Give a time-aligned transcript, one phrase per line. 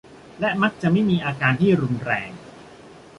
[0.39, 2.31] และมักจะไม่มีอาการที่รุนแรง